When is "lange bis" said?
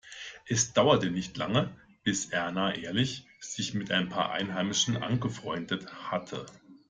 1.37-2.25